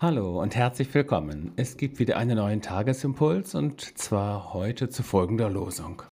[0.00, 1.50] Hallo und herzlich willkommen.
[1.56, 6.04] Es gibt wieder einen neuen Tagesimpuls und zwar heute zu folgender Losung.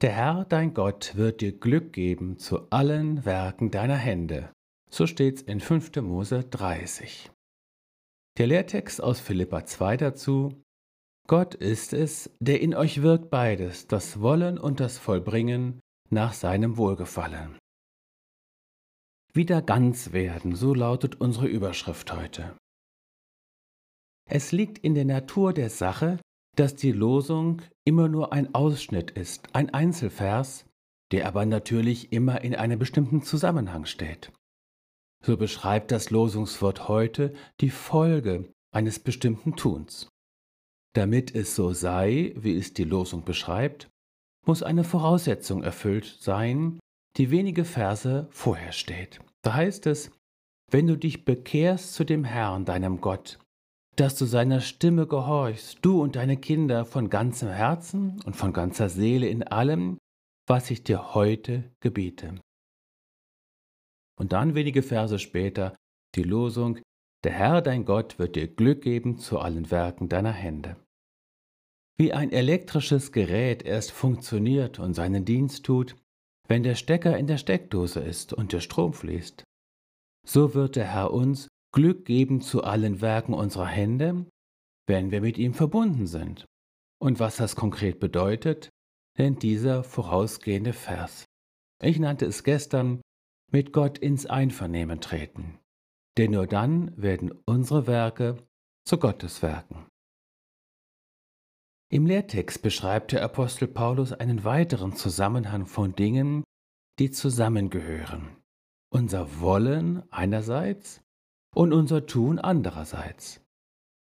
[0.00, 4.50] Der Herr, dein Gott, wird dir Glück geben zu allen Werken deiner Hände.
[4.88, 5.94] So steht's in 5.
[5.96, 7.30] Mose 30.
[8.38, 10.62] Der Lehrtext aus Philippa 2 dazu.
[11.28, 16.78] Gott ist es, der in euch wirkt beides, das Wollen und das Vollbringen nach seinem
[16.78, 17.58] Wohlgefallen.
[19.34, 22.56] Wieder ganz werden, so lautet unsere Überschrift heute.
[24.28, 26.18] Es liegt in der Natur der Sache,
[26.56, 30.66] dass die Losung immer nur ein Ausschnitt ist, ein Einzelvers,
[31.12, 34.32] der aber natürlich immer in einem bestimmten Zusammenhang steht.
[35.24, 40.08] So beschreibt das Losungswort heute die Folge eines bestimmten Tuns.
[40.94, 43.88] Damit es so sei, wie es die Losung beschreibt,
[44.46, 46.80] muss eine Voraussetzung erfüllt sein,
[47.16, 49.20] die wenige Verse vorher steht.
[49.42, 50.10] Da heißt es,
[50.70, 53.38] wenn du dich bekehrst zu dem Herrn, deinem Gott,
[53.96, 58.90] dass du seiner Stimme gehorchst, du und deine Kinder von ganzem Herzen und von ganzer
[58.90, 59.98] Seele in allem,
[60.46, 62.38] was ich dir heute gebiete.
[64.18, 65.74] Und dann wenige Verse später
[66.14, 66.78] die Losung,
[67.24, 70.76] der Herr dein Gott wird dir Glück geben zu allen Werken deiner Hände.
[71.98, 75.96] Wie ein elektrisches Gerät erst funktioniert und seinen Dienst tut,
[76.46, 79.42] wenn der Stecker in der Steckdose ist und der Strom fließt,
[80.26, 84.24] so wird der Herr uns Glück geben zu allen Werken unserer Hände,
[84.86, 86.46] wenn wir mit ihm verbunden sind.
[86.98, 88.70] Und was das konkret bedeutet,
[89.18, 91.26] nennt dieser vorausgehende Vers.
[91.82, 93.02] Ich nannte es gestern
[93.52, 95.58] mit Gott ins Einvernehmen treten.
[96.16, 98.38] Denn nur dann werden unsere Werke
[98.86, 99.86] zu Gottes Werken.
[101.92, 106.42] Im Lehrtext beschreibt der Apostel Paulus einen weiteren Zusammenhang von Dingen,
[106.98, 108.34] die zusammengehören.
[108.88, 111.02] Unser Wollen einerseits
[111.56, 113.40] und unser Tun andererseits.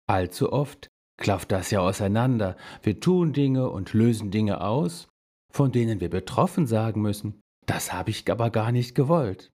[0.07, 2.57] Allzu oft klafft das ja auseinander.
[2.81, 5.07] Wir tun Dinge und lösen Dinge aus,
[5.51, 9.51] von denen wir betroffen sagen müssen, das habe ich aber gar nicht gewollt.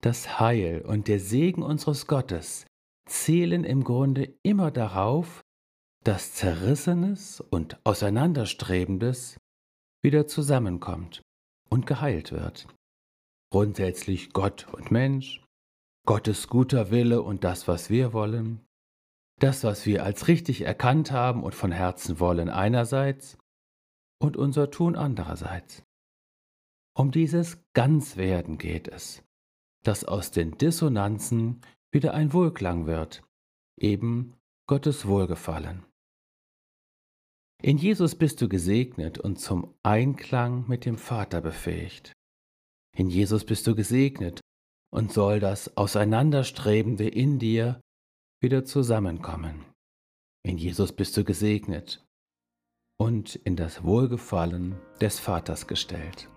[0.00, 2.66] Das Heil und der Segen unseres Gottes
[3.06, 5.42] zählen im Grunde immer darauf,
[6.04, 9.36] dass Zerrissenes und Auseinanderstrebendes
[10.02, 11.20] wieder zusammenkommt
[11.68, 12.66] und geheilt wird.
[13.50, 15.45] Grundsätzlich Gott und Mensch,
[16.06, 18.64] Gottes guter Wille und das, was wir wollen,
[19.40, 23.36] das, was wir als richtig erkannt haben und von Herzen wollen einerseits
[24.20, 25.82] und unser Tun andererseits.
[26.96, 29.24] Um dieses Ganzwerden geht es,
[29.82, 31.60] dass aus den Dissonanzen
[31.92, 33.24] wieder ein Wohlklang wird,
[33.76, 34.34] eben
[34.68, 35.84] Gottes Wohlgefallen.
[37.62, 42.12] In Jesus bist du gesegnet und zum Einklang mit dem Vater befähigt.
[42.94, 44.40] In Jesus bist du gesegnet
[44.96, 47.82] und soll das Auseinanderstrebende in dir
[48.40, 49.66] wieder zusammenkommen.
[50.42, 52.02] In Jesus bist du gesegnet
[52.98, 56.30] und in das Wohlgefallen des Vaters gestellt.